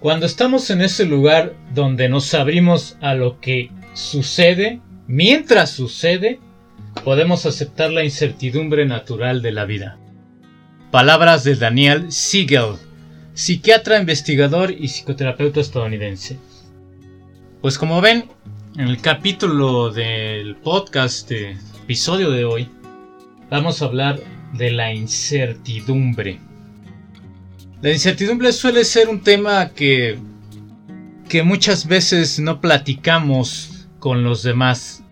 [0.00, 6.38] Cuando estamos en ese lugar donde nos abrimos a lo que sucede, mientras sucede,
[7.02, 9.98] podemos aceptar la incertidumbre natural de la vida.
[10.90, 12.74] Palabras de Daniel Siegel,
[13.32, 16.38] psiquiatra, investigador y psicoterapeuta estadounidense.
[17.62, 18.28] Pues como ven,
[18.76, 22.68] en el capítulo del podcast, episodio de hoy,
[23.50, 24.20] vamos a hablar
[24.52, 26.45] de la incertidumbre.
[27.86, 30.18] La incertidumbre suele ser un tema que,
[31.28, 35.04] que muchas veces no platicamos con los demás,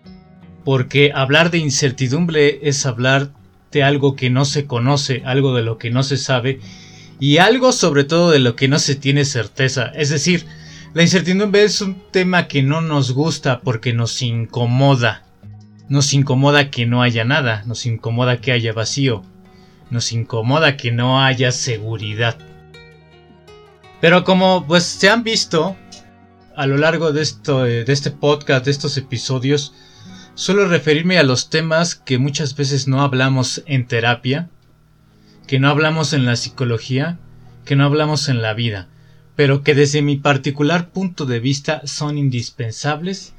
[0.65, 3.31] porque hablar de incertidumbre es hablar
[3.71, 6.59] de algo que no se conoce, algo de lo que no se sabe
[7.17, 9.93] y algo sobre todo de lo que no se tiene certeza.
[9.95, 10.45] Es decir,
[10.93, 15.23] la incertidumbre es un tema que no nos gusta porque nos incomoda.
[15.87, 19.23] Nos incomoda que no haya nada, nos incomoda que haya vacío,
[19.91, 22.37] nos incomoda que no haya seguridad.
[24.01, 25.75] Pero como pues se han visto
[26.55, 29.73] a lo largo de, esto, eh, de este podcast, de estos episodios,
[30.35, 34.49] suelo referirme a los temas que muchas veces no hablamos en terapia,
[35.47, 37.19] que no hablamos en la psicología,
[37.65, 38.87] que no hablamos en la vida,
[39.35, 43.33] pero que desde mi particular punto de vista son indispensables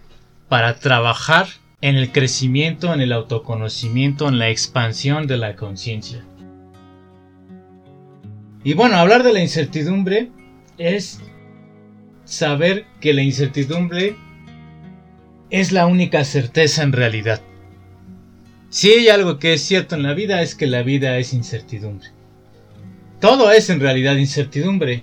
[0.48, 1.48] para trabajar
[1.80, 6.24] en el crecimiento, en el autoconocimiento, en la expansión de la conciencia.
[8.64, 10.30] Y bueno, hablar de la incertidumbre
[10.78, 11.20] es
[12.24, 14.16] saber que la incertidumbre
[15.50, 17.40] es la única certeza en realidad.
[18.68, 22.08] Si hay algo que es cierto en la vida es que la vida es incertidumbre.
[23.20, 25.02] Todo es en realidad incertidumbre.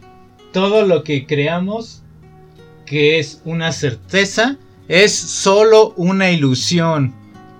[0.52, 2.04] Todo lo que creamos
[2.86, 4.58] que es una certeza
[4.88, 7.16] es solo una ilusión.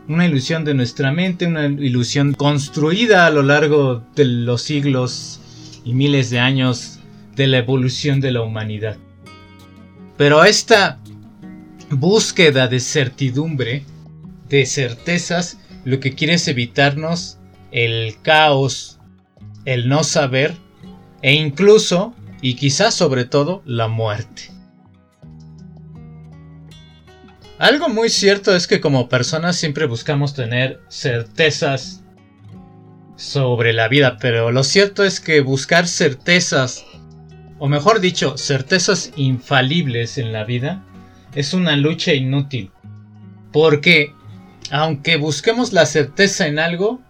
[0.08, 5.40] Una ilusión de nuestra mente, una ilusión construida a lo largo de los siglos
[5.86, 7.00] y miles de años
[7.36, 8.98] de la evolución de la humanidad.
[10.18, 11.00] Pero esta
[11.90, 13.84] búsqueda de certidumbre,
[14.50, 17.38] de certezas, lo que quiere es evitarnos
[17.72, 19.00] el caos,
[19.66, 20.56] el no saber
[21.22, 24.52] e incluso, y quizás sobre todo, la muerte.
[27.58, 32.04] Algo muy cierto es que como personas siempre buscamos tener certezas
[33.16, 36.84] sobre la vida, pero lo cierto es que buscar certezas,
[37.60, 40.84] o mejor dicho, certezas infalibles en la vida,
[41.36, 42.72] es una lucha inútil.
[43.52, 44.14] Porque
[44.72, 47.02] aunque busquemos la certeza en algo,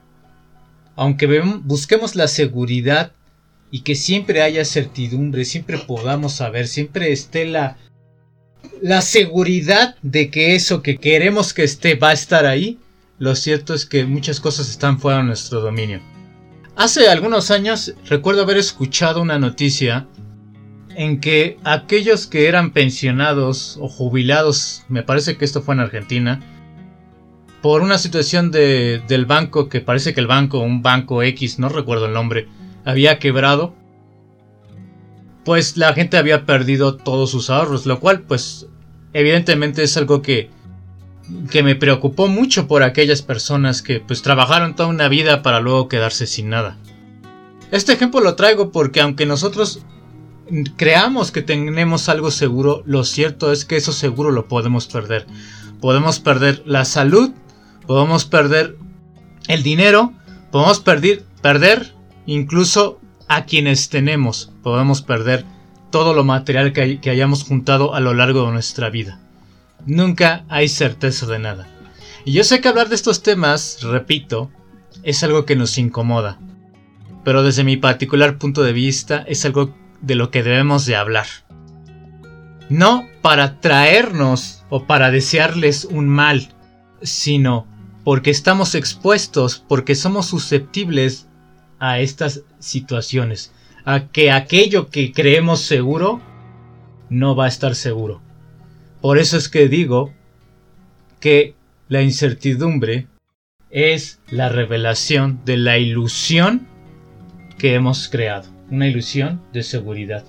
[0.96, 3.14] aunque busquemos la seguridad
[3.72, 7.78] y que siempre haya certidumbre, siempre podamos saber, siempre esté la,
[8.82, 12.80] la seguridad de que eso que queremos que esté va a estar ahí,
[13.18, 16.02] lo cierto es que muchas cosas están fuera de nuestro dominio.
[16.76, 20.08] Hace algunos años recuerdo haber escuchado una noticia
[20.96, 26.40] en que aquellos que eran pensionados o jubilados, me parece que esto fue en Argentina,
[27.62, 31.70] por una situación de, del banco, que parece que el banco, un banco X, no
[31.70, 32.48] recuerdo el nombre,
[32.84, 33.74] había quebrado,
[35.46, 38.68] pues la gente había perdido todos sus ahorros, lo cual pues
[39.14, 40.50] evidentemente es algo que,
[41.50, 45.88] que me preocupó mucho por aquellas personas que pues trabajaron toda una vida para luego
[45.88, 46.78] quedarse sin nada.
[47.72, 49.84] Este ejemplo lo traigo porque aunque nosotros
[50.76, 55.26] creamos que tenemos algo seguro, lo cierto es que eso seguro lo podemos perder.
[55.82, 57.32] Podemos perder la salud,
[57.88, 58.78] podemos perder
[59.47, 60.14] el dinero,
[60.52, 61.94] podemos perder, perder
[62.26, 65.46] incluso a quienes tenemos, podemos perder
[65.91, 69.20] todo lo material que, que hayamos juntado a lo largo de nuestra vida.
[69.85, 71.67] Nunca hay certeza de nada.
[72.26, 74.50] Y yo sé que hablar de estos temas, repito,
[75.03, 76.40] es algo que nos incomoda.
[77.26, 79.73] Pero desde mi particular punto de vista es algo
[80.03, 81.26] de lo que debemos de hablar.
[82.70, 86.50] No para traernos o para desearles un mal,
[87.02, 87.66] sino
[88.03, 91.28] porque estamos expuestos, porque somos susceptibles
[91.79, 93.53] a estas situaciones,
[93.85, 96.22] a que aquello que creemos seguro
[97.09, 98.22] no va a estar seguro.
[99.02, 100.14] Por eso es que digo
[101.20, 101.55] que
[101.88, 103.08] la incertidumbre
[103.70, 106.67] es la revelación de la ilusión
[107.58, 110.25] que hemos creado, una ilusión de seguridad.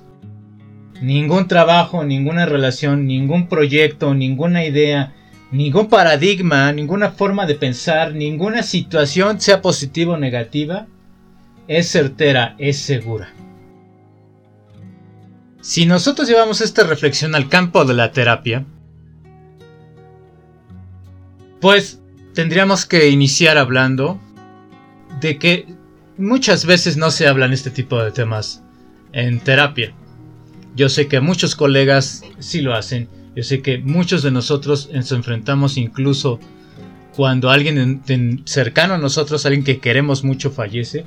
[1.00, 5.14] Ningún trabajo, ninguna relación, ningún proyecto, ninguna idea,
[5.50, 10.87] ningún paradigma, ninguna forma de pensar, ninguna situación, sea positiva o negativa,
[11.69, 13.32] es certera, es segura.
[15.62, 18.67] Si nosotros llevamos esta reflexión al campo de la terapia,
[21.62, 22.02] pues
[22.35, 24.20] tendríamos que iniciar hablando
[25.23, 25.67] de que
[26.19, 28.62] muchas veces no se hablan este tipo de temas
[29.12, 29.94] en terapia.
[30.76, 33.08] Yo sé que muchos colegas sí lo hacen.
[33.37, 36.40] Yo sé que muchos de nosotros nos enfrentamos incluso
[37.14, 38.02] cuando alguien
[38.44, 41.05] cercano a nosotros, alguien que queremos mucho fallece.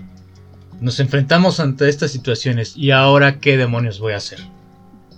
[0.79, 4.39] Nos enfrentamos ante estas situaciones y ahora qué demonios voy a hacer.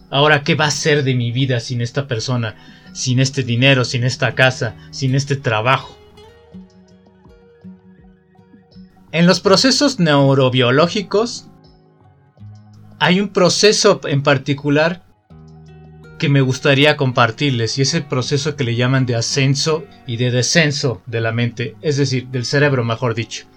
[0.10, 2.56] Ahora qué va a ser de mi vida sin esta persona,
[2.94, 5.99] sin este dinero, sin esta casa, sin este trabajo.
[9.12, 11.48] En los procesos neurobiológicos
[13.00, 15.04] hay un proceso en particular
[16.20, 20.30] que me gustaría compartirles y es el proceso que le llaman de ascenso y de
[20.30, 23.48] descenso de la mente, es decir, del cerebro mejor dicho.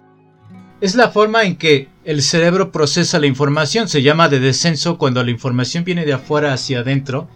[0.81, 5.23] Es la forma en que el cerebro procesa la información, se llama de descenso cuando
[5.23, 7.29] la información viene de afuera hacia adentro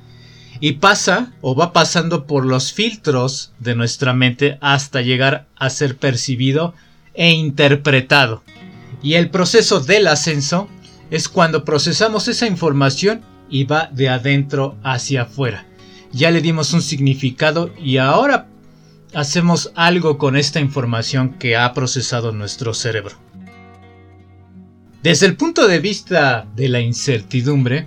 [0.58, 5.98] y pasa o va pasando por los filtros de nuestra mente hasta llegar a ser
[5.98, 6.72] percibido
[7.16, 8.42] e interpretado.
[9.02, 10.68] Y el proceso del ascenso
[11.10, 15.66] es cuando procesamos esa información y va de adentro hacia afuera.
[16.12, 18.48] Ya le dimos un significado y ahora
[19.14, 23.16] hacemos algo con esta información que ha procesado nuestro cerebro.
[25.02, 27.86] Desde el punto de vista de la incertidumbre,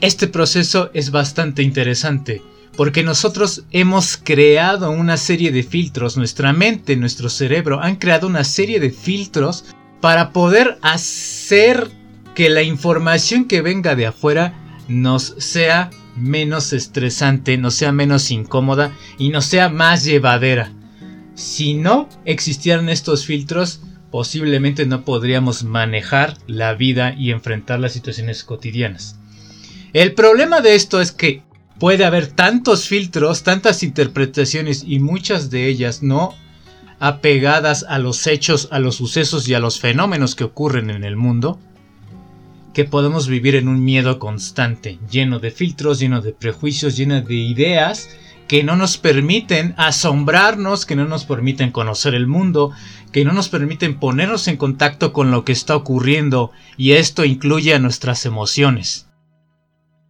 [0.00, 2.42] este proceso es bastante interesante
[2.76, 8.44] porque nosotros hemos creado una serie de filtros, nuestra mente, nuestro cerebro han creado una
[8.44, 9.64] serie de filtros
[10.00, 11.90] para poder hacer
[12.34, 14.54] que la información que venga de afuera
[14.88, 20.72] nos sea menos estresante, nos sea menos incómoda y nos sea más llevadera.
[21.34, 23.80] Si no existieran estos filtros,
[24.10, 29.18] posiblemente no podríamos manejar la vida y enfrentar las situaciones cotidianas.
[29.92, 31.42] El problema de esto es que
[31.84, 36.32] puede haber tantos filtros, tantas interpretaciones y muchas de ellas no
[36.98, 41.16] apegadas a los hechos, a los sucesos y a los fenómenos que ocurren en el
[41.16, 41.60] mundo,
[42.72, 47.34] que podemos vivir en un miedo constante, lleno de filtros, lleno de prejuicios, lleno de
[47.34, 48.08] ideas
[48.48, 52.72] que no nos permiten asombrarnos, que no nos permiten conocer el mundo,
[53.12, 57.74] que no nos permiten ponernos en contacto con lo que está ocurriendo y esto incluye
[57.74, 59.06] a nuestras emociones.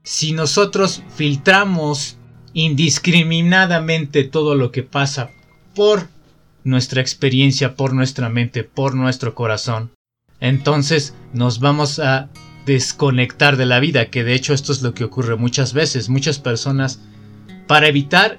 [0.07, 2.19] Si nosotros filtramos
[2.53, 5.31] indiscriminadamente todo lo que pasa
[5.75, 6.09] por
[6.63, 9.93] nuestra experiencia, por nuestra mente, por nuestro corazón,
[10.41, 12.29] entonces nos vamos a
[12.67, 16.11] desconectar de la vida, que de hecho esto es lo que ocurre muchas veces.
[16.11, 17.01] Muchas personas,
[17.67, 18.39] para evitar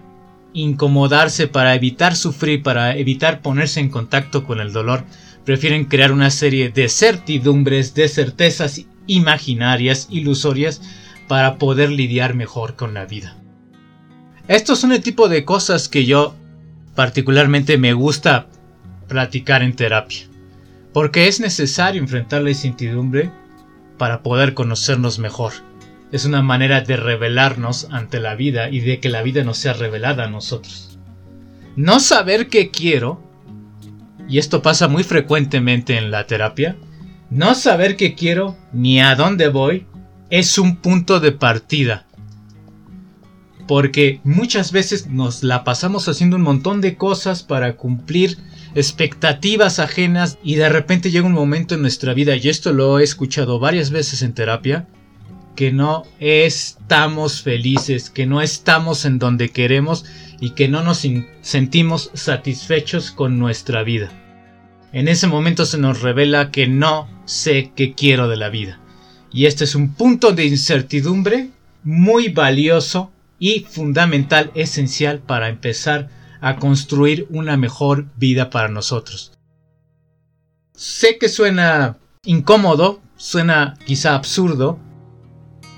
[0.54, 5.04] incomodarse, para evitar sufrir, para evitar ponerse en contacto con el dolor,
[5.44, 10.82] prefieren crear una serie de certidumbres, de certezas imaginarias, ilusorias,
[11.28, 13.38] para poder lidiar mejor con la vida.
[14.48, 16.36] Estos son el tipo de cosas que yo
[16.94, 18.48] particularmente me gusta
[19.08, 20.28] platicar en terapia,
[20.94, 23.32] porque es necesario enfrentar la incertidumbre
[23.98, 25.54] para poder conocernos mejor.
[26.12, 29.74] Es una manera de revelarnos ante la vida y de que la vida nos sea
[29.74, 30.98] revelada a nosotros.
[31.76, 33.22] No saber qué quiero,
[34.30, 36.78] y esto pasa muy frecuentemente en la terapia,
[37.30, 39.88] no saber qué quiero ni a dónde voy
[40.30, 42.06] es un punto de partida.
[43.68, 48.38] Porque muchas veces nos la pasamos haciendo un montón de cosas para cumplir
[48.76, 53.04] expectativas ajenas y de repente llega un momento en nuestra vida, y esto lo he
[53.04, 54.88] escuchado varias veces en terapia,
[55.56, 60.06] que no estamos felices, que no estamos en donde queremos
[60.42, 61.08] y que no nos
[61.42, 64.12] sentimos satisfechos con nuestra vida.
[64.92, 68.80] En ese momento se nos revela que no sé qué quiero de la vida.
[69.36, 71.50] Y este es un punto de incertidumbre
[71.84, 79.34] muy valioso y fundamental, esencial para empezar a construir una mejor vida para nosotros.
[80.74, 84.80] Sé que suena incómodo, suena quizá absurdo,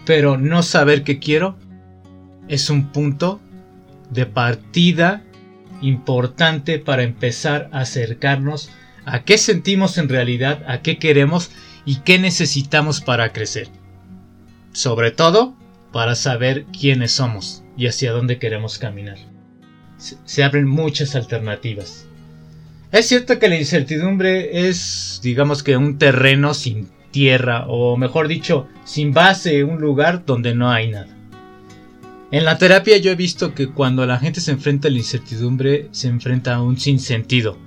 [0.05, 1.57] pero no saber qué quiero
[2.47, 3.41] es un punto
[4.11, 5.23] de partida
[5.81, 8.69] importante para empezar a acercarnos
[9.07, 11.49] a qué sentimos en realidad, a qué queremos
[11.87, 13.69] y qué necesitamos para crecer.
[14.73, 15.55] Sobre todo,
[15.91, 19.17] para saber quiénes somos y hacia dónde queremos caminar
[19.97, 22.07] se abren muchas alternativas.
[22.91, 28.67] Es cierto que la incertidumbre es, digamos que un terreno sin tierra, o mejor dicho,
[28.85, 31.13] sin base, un lugar donde no hay nada.
[32.31, 35.87] En la terapia yo he visto que cuando la gente se enfrenta a la incertidumbre,
[35.91, 37.57] se enfrenta a un sinsentido,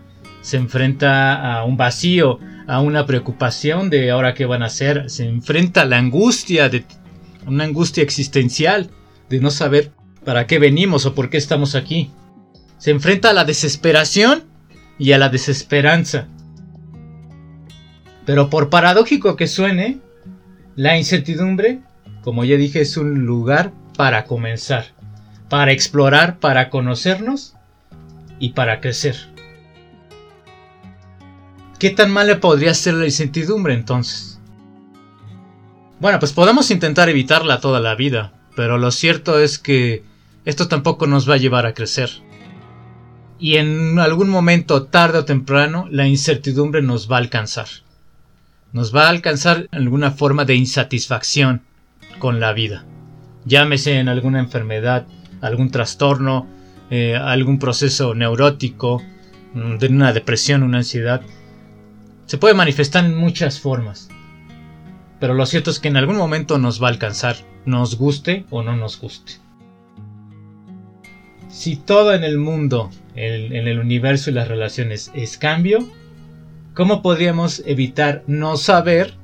[0.42, 5.26] se enfrenta a un vacío, a una preocupación de ahora qué van a hacer, se
[5.26, 6.84] enfrenta a la angustia, de
[7.46, 8.90] una angustia existencial,
[9.28, 9.92] de no saber
[10.24, 12.10] para qué venimos o por qué estamos aquí
[12.80, 14.44] se enfrenta a la desesperación
[14.98, 16.28] y a la desesperanza.
[18.24, 19.98] Pero por paradójico que suene,
[20.76, 21.80] la incertidumbre
[22.22, 24.86] como ya dije, es un lugar para comenzar,
[25.48, 27.54] para explorar, para conocernos
[28.38, 29.16] y para crecer.
[31.80, 34.38] ¿Qué tan mala podría ser la incertidumbre entonces?
[35.98, 40.04] Bueno, pues podemos intentar evitarla toda la vida, pero lo cierto es que
[40.44, 42.10] esto tampoco nos va a llevar a crecer.
[43.38, 47.68] Y en algún momento, tarde o temprano, la incertidumbre nos va a alcanzar.
[48.74, 51.62] Nos va a alcanzar alguna forma de insatisfacción
[52.18, 52.84] con la vida.
[53.46, 55.06] Llámese en alguna enfermedad,
[55.40, 56.46] algún trastorno,
[56.90, 59.02] eh, algún proceso neurótico,
[59.54, 61.22] mm, de una depresión, una ansiedad.
[62.30, 64.08] Se puede manifestar en muchas formas.
[65.18, 67.34] Pero lo cierto es que en algún momento nos va a alcanzar,
[67.64, 69.32] nos guste o no nos guste.
[71.48, 75.88] Si todo en el mundo, en, el universo y las relaciones es cambio,
[76.72, 79.14] ¿cómo podríamos evitar no saber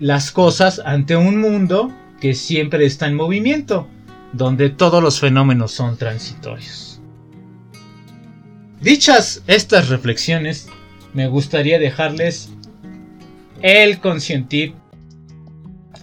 [0.00, 3.86] las cosas ante un mundo que siempre está en movimiento,
[4.32, 7.00] donde todos los fenómenos son transitorios?
[8.80, 10.68] Dichas estas reflexiones,
[11.14, 12.50] me gustaría dejarles
[13.62, 14.74] el conscientip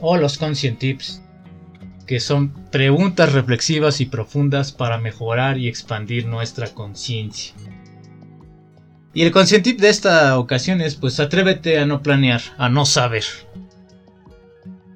[0.02, 1.22] o los conscientips,
[2.08, 7.54] que son preguntas reflexivas y profundas para mejorar y expandir nuestra conciencia.
[9.14, 13.24] Y el conscientip de esta ocasión es pues atrévete a no planear, a no saber.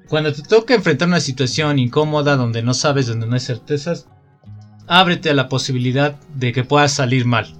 [0.08, 4.08] Cuando te toca enfrentar una situación incómoda donde no sabes, donde no hay certezas,
[4.86, 7.54] ábrete a la posibilidad de que pueda salir mal.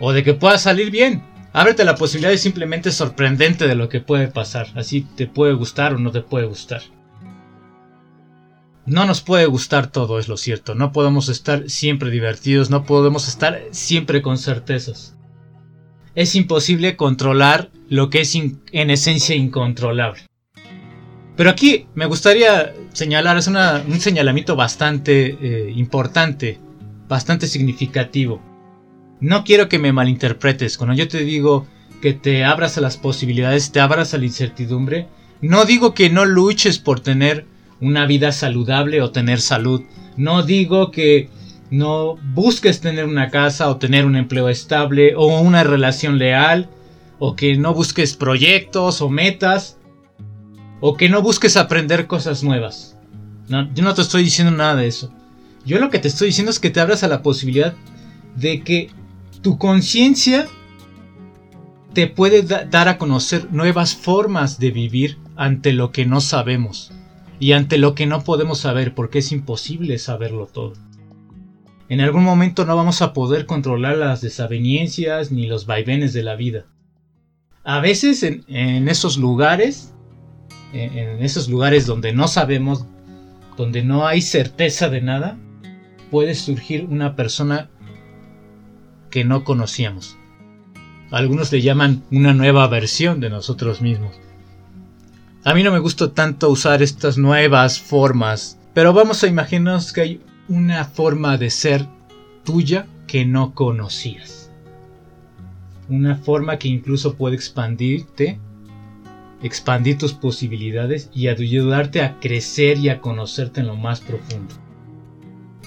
[0.00, 1.22] O de que pueda salir bien.
[1.52, 4.68] Ábrete la posibilidad de simplemente sorprendente de lo que puede pasar.
[4.74, 6.82] Así te puede gustar o no te puede gustar.
[8.84, 10.74] No nos puede gustar todo, es lo cierto.
[10.74, 15.16] No podemos estar siempre divertidos, no podemos estar siempre con certezas.
[16.14, 20.22] Es imposible controlar lo que es en esencia incontrolable.
[21.36, 26.58] Pero aquí me gustaría señalar, es un señalamiento bastante eh, importante,
[27.08, 28.40] bastante significativo.
[29.20, 30.76] No quiero que me malinterpretes.
[30.76, 31.66] Cuando yo te digo
[32.02, 35.08] que te abras a las posibilidades, te abras a la incertidumbre,
[35.40, 37.46] no digo que no luches por tener
[37.80, 39.82] una vida saludable o tener salud.
[40.16, 41.28] No digo que
[41.70, 46.68] no busques tener una casa o tener un empleo estable o una relación leal
[47.18, 49.78] o que no busques proyectos o metas
[50.80, 52.96] o que no busques aprender cosas nuevas.
[53.48, 55.12] No, yo no te estoy diciendo nada de eso.
[55.64, 57.74] Yo lo que te estoy diciendo es que te abras a la posibilidad
[58.36, 58.90] de que
[59.42, 60.46] tu conciencia
[61.94, 66.92] te puede dar a conocer nuevas formas de vivir ante lo que no sabemos
[67.38, 70.74] y ante lo que no podemos saber porque es imposible saberlo todo.
[71.88, 76.34] En algún momento no vamos a poder controlar las desavenencias ni los vaivenes de la
[76.34, 76.66] vida.
[77.64, 79.94] A veces en, esos lugares,
[80.72, 82.86] en esos lugares donde no sabemos,
[83.56, 85.38] donde no hay certeza de nada,
[86.10, 87.70] puede surgir una persona
[89.16, 90.18] que no conocíamos.
[91.10, 94.14] Algunos le llaman una nueva versión de nosotros mismos.
[95.42, 100.00] A mí no me gusta tanto usar estas nuevas formas, pero vamos a imaginarnos que
[100.02, 101.86] hay una forma de ser
[102.44, 104.50] tuya que no conocías.
[105.88, 108.38] Una forma que incluso puede expandirte,
[109.42, 114.65] expandir tus posibilidades y ayudarte a crecer y a conocerte en lo más profundo.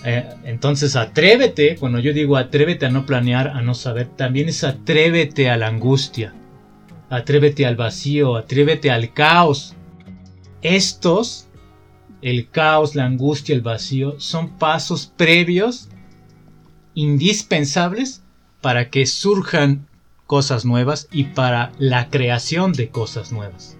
[0.05, 4.63] Eh, entonces atrévete, cuando yo digo atrévete a no planear, a no saber, también es
[4.63, 6.33] atrévete a la angustia,
[7.09, 9.75] atrévete al vacío, atrévete al caos.
[10.61, 11.47] Estos,
[12.21, 15.89] el caos, la angustia, el vacío, son pasos previos,
[16.93, 18.23] indispensables
[18.61, 19.87] para que surjan
[20.27, 23.77] cosas nuevas y para la creación de cosas nuevas.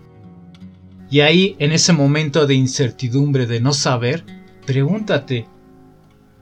[1.12, 4.24] Y ahí, en ese momento de incertidumbre, de no saber,
[4.66, 5.48] pregúntate,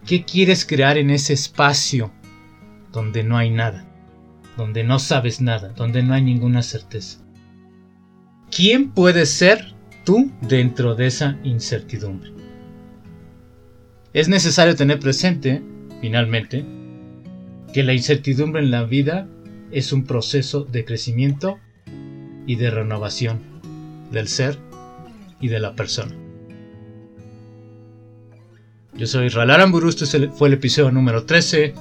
[0.07, 2.13] ¿Qué quieres crear en ese espacio
[2.93, 3.85] donde no hay nada?
[4.55, 7.19] Donde no sabes nada, donde no hay ninguna certeza.
[8.49, 12.31] ¿Quién puedes ser tú dentro de esa incertidumbre?
[14.13, 15.61] Es necesario tener presente,
[15.99, 16.65] finalmente,
[17.73, 19.27] que la incertidumbre en la vida
[19.71, 21.59] es un proceso de crecimiento
[22.45, 23.41] y de renovación
[24.13, 24.57] del ser
[25.41, 26.15] y de la persona.
[28.97, 31.75] Yo soy Ralaramburu, este fue el episodio número 13.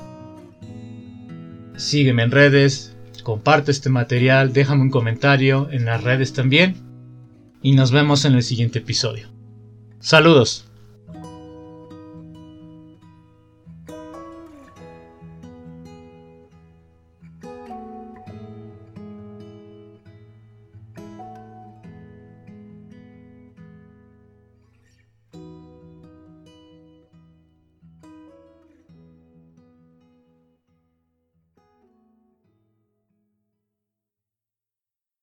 [1.76, 6.76] Sígueme en redes, comparte este material, déjame un comentario en las redes también.
[7.62, 9.30] Y nos vemos en el siguiente episodio.
[9.98, 10.65] Saludos.